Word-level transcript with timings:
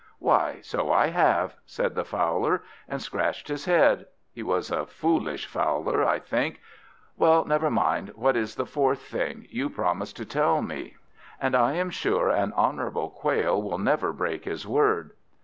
"Why, 0.17 0.61
so 0.63 0.91
I 0.91 1.09
have," 1.09 1.57
said 1.63 1.93
the 1.93 2.03
Fowler, 2.03 2.63
and 2.89 2.99
scratched 2.99 3.49
his 3.49 3.65
head. 3.65 4.07
He 4.33 4.41
was 4.41 4.71
a 4.71 4.87
foolish 4.87 5.45
Fowler, 5.45 6.03
I 6.03 6.17
think. 6.17 6.59
"Well, 7.17 7.45
never 7.45 7.69
mind; 7.69 8.13
what 8.15 8.35
is 8.35 8.55
the 8.55 8.65
fourth 8.65 9.03
thing? 9.03 9.45
You 9.51 9.69
promised 9.69 10.17
to 10.17 10.25
tell 10.25 10.63
me, 10.63 10.95
and 11.39 11.53
I 11.55 11.73
am 11.73 11.91
sure 11.91 12.29
an 12.31 12.51
honourable 12.53 13.11
Quail 13.11 13.61
will 13.61 13.77
never 13.77 14.11
break 14.11 14.45
his 14.45 14.65
word." 14.67 15.11